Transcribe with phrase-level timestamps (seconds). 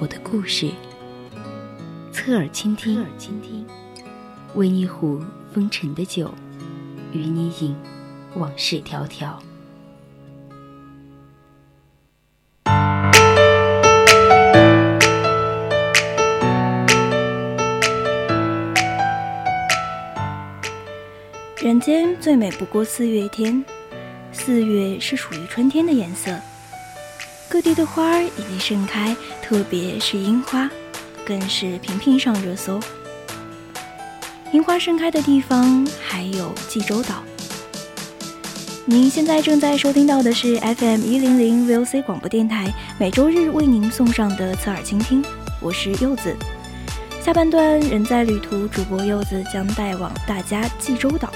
[0.00, 0.70] 我的故事，
[2.12, 3.66] 侧耳倾听，侧耳倾听，
[4.54, 5.20] 温一壶
[5.52, 6.32] 风尘的酒，
[7.12, 7.74] 与你饮
[8.36, 9.34] 往事迢迢。
[21.60, 23.64] 人间最美不过四月天，
[24.30, 26.30] 四月是属于春天的颜色。
[27.50, 30.68] 各地的花儿已经盛开，特别是樱花，
[31.24, 32.78] 更是频频上热搜。
[34.52, 37.22] 樱花盛开的地方还有济州岛。
[38.84, 45.24] 您现在正在收听到的是 FM 一零零 VOC 广播电台，每周日为您送上的侧耳倾听，
[45.60, 46.36] 我是柚子。
[47.22, 51.30] 下半段人在旅途，主播柚子将带往大家济州岛。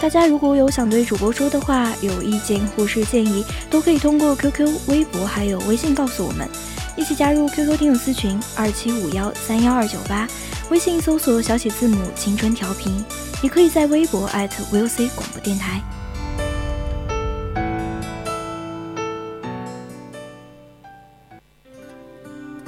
[0.00, 6.48] 大家如果有想对主播说的话，有意见或是建议，都可以通过 QQ、微博还有微信告诉我们。
[6.96, 10.26] 一起加入 QQ 听友私群二七五幺三幺二九八，
[10.70, 13.04] 微信搜索小写字母青春调频，
[13.42, 15.82] 也可以在微博 @VOC 广播电台。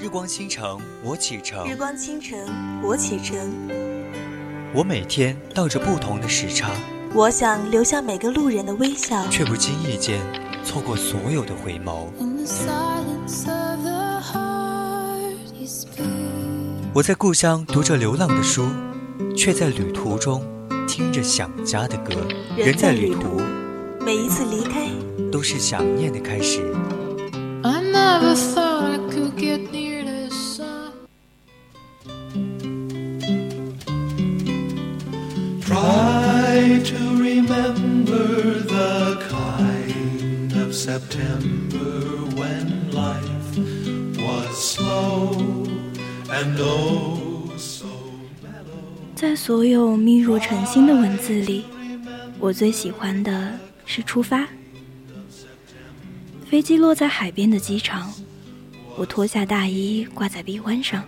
[0.00, 1.68] 日光倾城，我启程。
[1.68, 2.38] 日光倾城，
[2.84, 3.36] 我启程。
[4.72, 6.70] 我每天倒着不同的时差。
[7.14, 10.20] 我想留下每个路人的微笑，却不经意间
[10.62, 12.08] 错过所有的回眸。
[16.92, 18.68] 我在故乡读着流浪的书，
[19.36, 20.42] 却在旅途中
[20.86, 22.14] 听着想家的歌。
[22.56, 23.40] 人在旅途，
[24.04, 24.88] 每一次离开
[25.30, 26.62] 都是想念的开始。
[49.14, 51.64] 在所有密若晨星的文字里，
[52.38, 53.52] 我最喜欢的
[53.84, 54.46] 是出发。
[56.48, 58.10] 飞机落在海边的机场，
[58.96, 61.04] 我脱下大衣挂在臂弯上。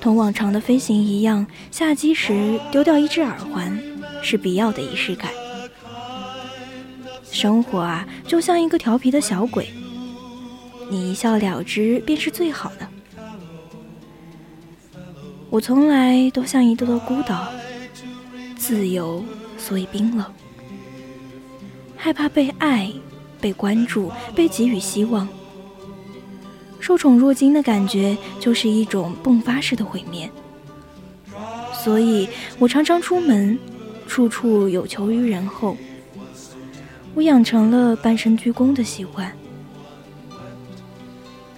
[0.00, 3.78] 同往常的飞行一样，下机时丢掉一只耳环
[4.22, 5.30] 是必要的仪式感。
[7.32, 9.68] 生活啊，就像一个调皮的小鬼，
[10.90, 12.86] 你一笑了之便是最好的。
[15.48, 17.48] 我从来都像一座座孤岛，
[18.56, 19.24] 自由
[19.56, 20.26] 所以冰冷，
[21.96, 22.92] 害怕被爱、
[23.40, 25.26] 被关注、被给予希望。
[26.80, 30.30] 受宠若惊的感觉就是一种迸发式的毁灭，
[31.72, 32.28] 所以
[32.58, 33.58] 我常常出门，
[34.06, 35.74] 处处有求于人后。
[37.14, 39.30] 我养成了半身鞠躬的习惯，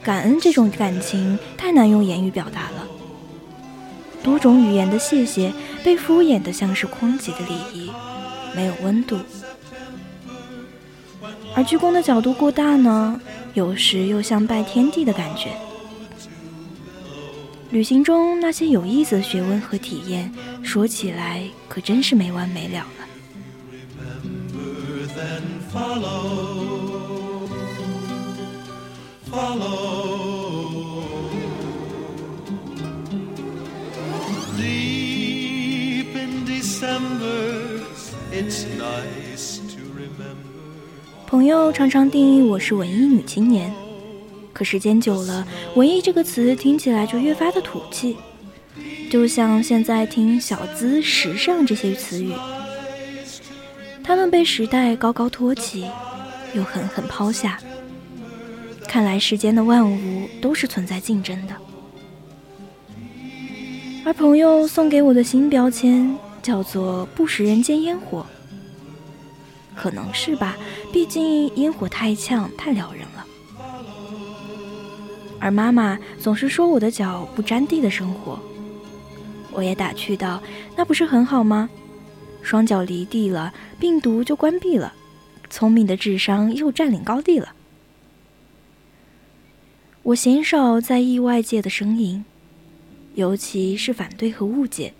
[0.03, 2.87] 感恩这种感情太难用言语表达了。
[4.23, 5.53] 多种语言的谢谢
[5.85, 7.91] 被敷衍的像是空寂的礼仪，
[8.57, 9.19] 没有温度。
[11.55, 13.21] 而鞠躬的角度过大呢，
[13.53, 15.51] 有时又像拜天地的感觉。
[17.71, 20.33] 旅行中那些有意思的学问和体验，
[20.63, 22.85] 说起来可真是没完没了
[25.75, 27.49] follow,
[29.29, 31.03] follow.
[34.57, 37.81] Deep in December,
[38.31, 40.39] it's nice to remember.
[41.27, 43.75] 朋友常常定义我是文艺女青年，
[44.53, 45.45] 可时间久了，
[45.75, 48.17] 文艺这个词听起来就越发的土气。
[49.11, 52.33] 就像现在听小资、时尚这些词语，
[54.05, 55.87] 他们被时代高高托起，
[56.53, 57.59] 又狠狠抛下。
[58.87, 61.55] 看来世间的万物都是存在竞争的。
[64.05, 68.25] 而朋友送给我的新标签叫做“不食人间烟火”，
[69.75, 70.55] 可能是吧，
[70.93, 73.25] 毕竟烟火太呛，太撩人了。
[75.41, 78.39] 而妈妈总是说我的脚不沾地的生活，
[79.51, 80.43] 我也打趣道
[80.77, 81.69] ：“那不是很好吗？”
[82.45, 84.93] 双脚离地了，病毒就关闭了，
[85.49, 87.55] 聪明的智商又占领高地了。
[90.03, 92.23] 我鲜少在意外界的声音，
[93.15, 94.93] 尤其是反对和误解。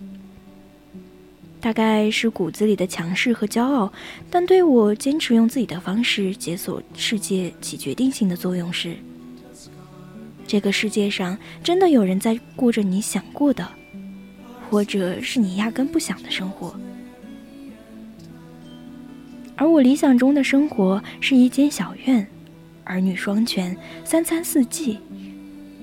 [1.61, 3.93] 大概是骨子里的强势和骄傲，
[4.29, 8.95] 但对我坚持用自己的方式解锁世界起决定性的作用是，
[10.47, 13.67] 这个世界上真的有人在过着你想过的，
[14.69, 16.75] 或者是你压根不想的生活。
[19.55, 22.27] 而我理想中的生活是一间小院，
[22.83, 24.99] 儿女双全，三餐四季，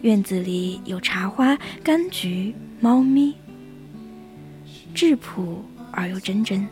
[0.02, 3.34] 院子里有茶花、柑橘、猫咪，
[4.94, 5.62] 质朴。
[5.94, 6.66] 而又真真。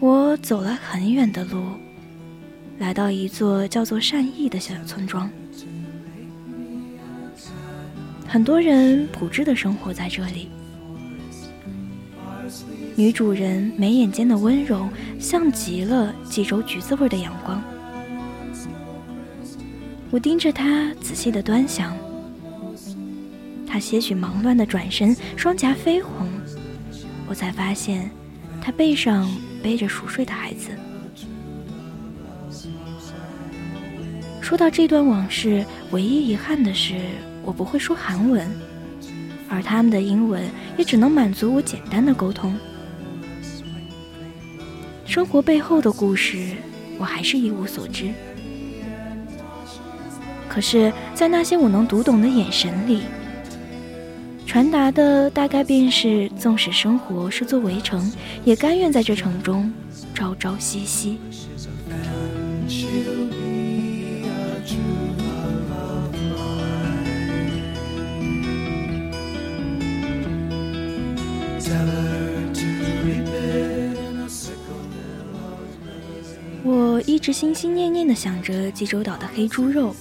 [0.00, 1.62] 我走了很远的路，
[2.80, 5.30] 来到一座叫做善意的小村庄。
[8.26, 10.48] 很多人朴质的生活在这里。
[12.94, 14.86] 女主人眉眼间的温柔，
[15.18, 17.62] 像极了济州橘子味的阳光。
[20.10, 21.96] 我盯着她，仔细的端详。
[23.66, 26.28] 他些许忙乱的转身，双颊绯红，
[27.26, 28.10] 我才发现，
[28.60, 29.26] 他背上
[29.62, 30.68] 背着熟睡的孩子。
[34.42, 36.96] 说到这段往事，唯一遗憾的是，
[37.42, 38.46] 我不会说韩文，
[39.48, 40.42] 而他们的英文
[40.76, 42.54] 也只能满足我简单的沟通。
[45.12, 46.38] 生活背后的故事，
[46.98, 48.10] 我还是一无所知。
[50.48, 53.02] 可是，在那些我能读懂的眼神里，
[54.46, 58.10] 传达的大概便是：纵使生活是座围城，
[58.42, 59.70] 也甘愿在这城中
[60.14, 61.18] 朝朝夕夕。
[76.64, 79.92] 我一直心心念念地想着济州岛的黑猪肉，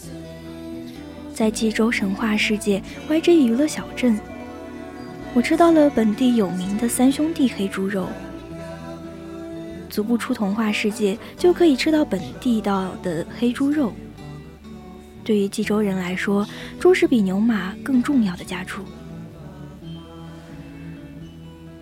[1.34, 4.19] 在济州神话世界 YG 娱乐小镇。
[5.34, 8.08] 我吃到了本地有名的三兄弟黑猪肉，
[9.90, 13.92] 足不出童话世界就可以吃到本地道的黑猪肉。
[15.24, 16.48] 对于济州人来说，
[16.80, 18.84] 猪是比牛马更重要的家畜。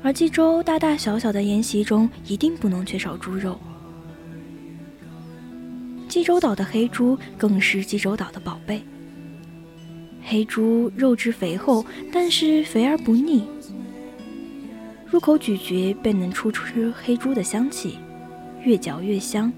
[0.01, 3.59] 而济州大大小小的宴席中，一定不能缺少猪肉。
[6.09, 8.81] 济州岛的黑猪更是济州岛的宝贝。
[10.23, 13.43] 黑猪肉质肥厚，但是肥而不腻。
[15.05, 16.65] 入口咀嚼便能出出
[17.01, 17.99] 黑猪的香气，
[18.63, 19.53] 越嚼越香。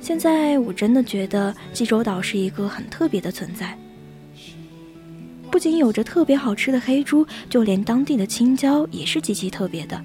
[0.00, 3.76] 现在我真的觉得济州岛是一个很特别的存在，
[5.50, 10.02] 不仅有着特别好吃的黑猪，就连当地的青椒也是极其特别的。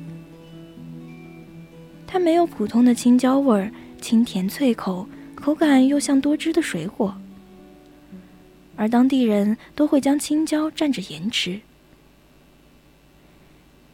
[2.12, 3.72] 它没有普通的青椒味儿，
[4.02, 5.08] 清甜脆口。
[5.34, 7.16] 口感又像多汁的水果，
[8.76, 11.62] 而当地人都会将青椒蘸着盐吃。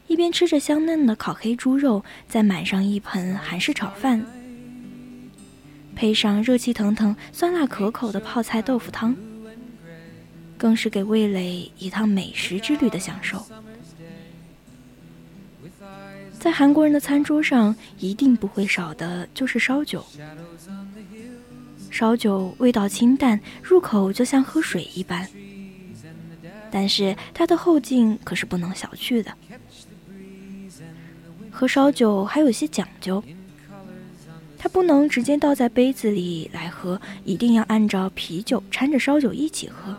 [0.07, 4.25] 一边吃着香嫩的烤黑猪肉，再满上一盆韩式炒饭，
[5.95, 9.15] 配上热气腾腾、酸辣可口的泡菜豆腐汤，
[10.57, 13.45] 更是给味蕾一趟美食之旅的享受。
[16.39, 20.05] 在韩国人的餐桌上，一定不会少的就是烧酒。
[21.89, 25.27] 烧酒味道清淡，入口就像喝水一般。
[26.69, 29.33] 但是它的后劲可是不能小觑的。
[31.49, 33.23] 喝烧酒还有些讲究，
[34.57, 39.95] 它不能直接倒在杯子里来喝，一定要按照啤酒掺着烧酒一起喝，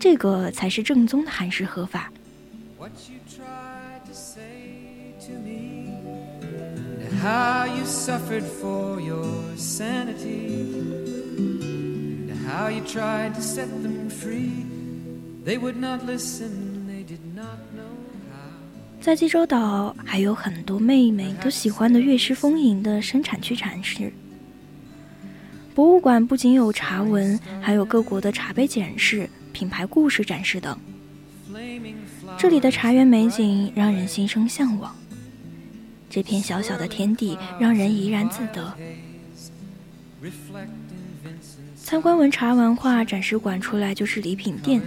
[0.00, 2.10] 这个才是正宗的韩式喝法。
[7.22, 9.24] How you suffered for your
[9.54, 10.74] sanity
[11.38, 14.66] and how you tried to set them free
[15.44, 17.94] they would not listen they did not know
[18.28, 18.50] how
[19.00, 24.12] 在济州岛还有很多妹妹都喜欢的乐师丰盈的生产区展示
[25.76, 30.76] 博物馆不仅有茶文还有各国的茶杯展示品牌故事展示等
[32.36, 34.92] 这里的茶园美景让人心生向往
[36.12, 38.76] 这片小小的天地让人怡然自得。
[41.74, 44.82] 参观文茶文化展示馆出来就是礼品店，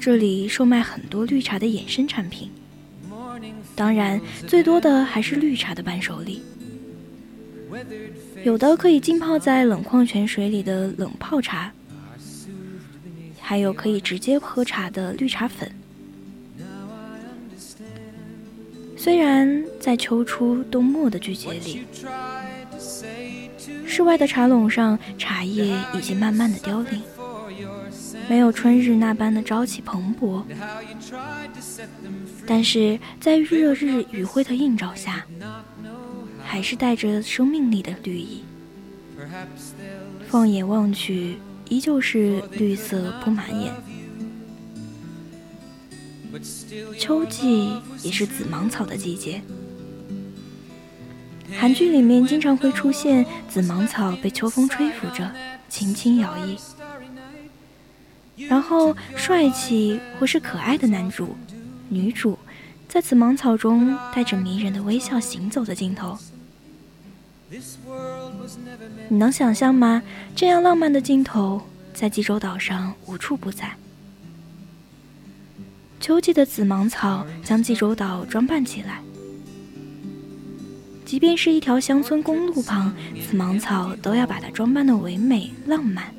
[0.00, 2.50] 这里售卖很多绿茶的衍生产品，
[3.76, 6.42] 当然最多的还是绿茶的伴手礼，
[8.42, 11.72] 有的可以浸泡在冷矿泉水里的冷泡茶，
[13.38, 15.70] 还有可以直接喝茶的绿茶粉。
[19.02, 21.86] 虽然在秋初冬末的季节里，
[23.86, 27.00] 室外的茶垄上茶叶已经慢慢的凋零，
[28.28, 30.42] 没有春日那般的朝气蓬勃，
[32.46, 35.24] 但是在热日余晖的映照下，
[36.44, 38.44] 还是带着生命力的绿意。
[40.28, 41.38] 放眼望去，
[41.70, 43.72] 依旧是绿色铺满眼。
[46.98, 47.72] 秋季
[48.02, 49.40] 也是紫芒草的季节，
[51.58, 55.30] 韩剧里面经常会出现紫芒草被秋风吹拂着，
[55.68, 56.58] 轻轻摇曳，
[58.48, 61.36] 然后帅气或是可爱的男主、
[61.88, 62.38] 女主
[62.88, 66.16] 在紫芒草中带着迷人的微笑行走的镜头。
[69.08, 70.02] 你能想象吗？
[70.36, 71.60] 这样浪漫的镜头
[71.92, 73.74] 在济州岛上无处不在。
[76.10, 79.00] 秋季的紫芒草将济州岛装扮起来，
[81.04, 86.12] 即便是一条乡村公路旁，紫芒草都要把它装扮的唯美浪漫。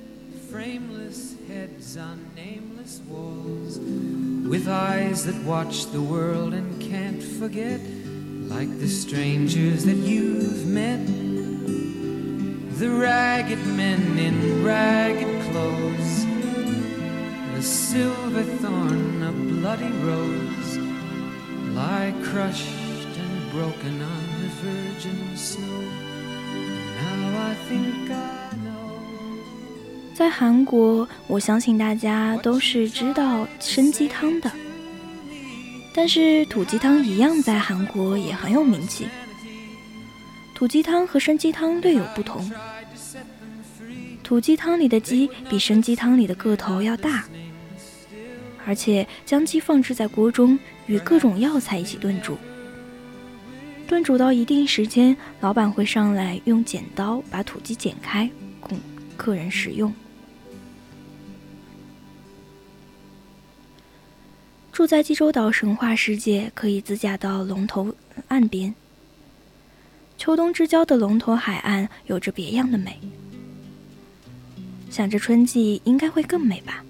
[17.61, 20.77] Silver thorn a bloody rose
[21.75, 25.81] lie crushed and broken on the virgin snow
[26.97, 28.95] now i think i know
[30.15, 34.51] 在韩国我相信大家都是知道参鸡汤的
[35.93, 39.07] 但是土鸡汤一样在韩国也很有名气
[40.55, 42.49] 土鸡汤和参鸡汤略有不同
[44.23, 47.23] 土鸡汤里的鸡比参鸡汤里的个头要大
[48.65, 52.37] 而且将鸡放置在锅中，与各种药材一起炖煮。
[53.87, 58.79] 炖煮到一定时间，老板会上来用剪刀把土鸡剪开，供
[59.17, 59.93] 客人食用。
[64.71, 67.93] 住在济州岛神话世界，可以自驾到龙头
[68.29, 68.73] 岸边。
[70.17, 72.97] 秋冬之交的龙头海岸有着别样的美，
[74.89, 76.85] 想着春季应该会更美吧。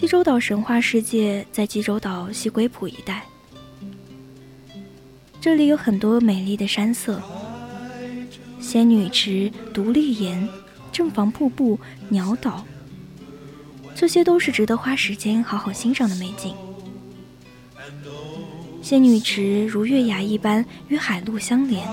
[0.00, 3.22] 济州岛神话世界在济州岛西归浦一带，
[5.42, 7.22] 这里有很多美丽的山色，
[8.58, 10.48] 仙女池、独立岩、
[10.90, 11.78] 正房瀑布、
[12.08, 12.64] 鸟岛，
[13.94, 16.54] 这些都是值得花时间好好欣赏的美景。
[18.80, 21.86] 仙女池如月牙一般与海陆相连，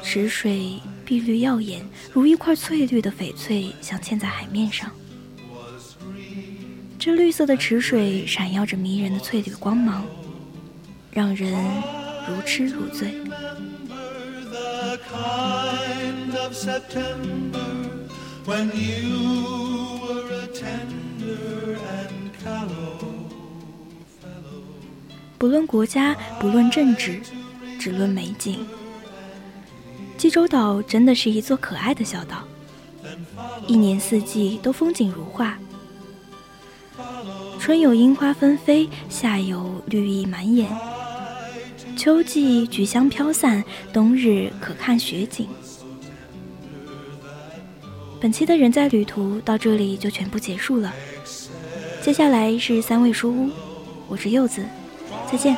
[0.00, 4.88] 池水碧绿耀眼，如一块翠绿的翡翠镶嵌在海面上。
[7.08, 10.04] 这绿色的池水闪耀着迷人的翠绿光芒，
[11.10, 11.54] 让人
[12.28, 13.14] 如痴如醉。
[25.38, 27.22] 不论国家，不论政治，
[27.80, 28.66] 只论美景，
[30.18, 32.44] 济州岛真的是一座可爱的小岛，
[33.66, 35.56] 一年四季都风景如画。
[37.68, 40.70] 春有樱花纷飞，夏有绿意满眼，
[41.98, 45.46] 秋季菊香飘散，冬日可看雪景。
[48.18, 50.90] 本期的人在旅途到这里就全部结束了，
[52.00, 53.50] 接下来是三味书屋，
[54.08, 54.64] 我是柚子，
[55.30, 55.54] 再见。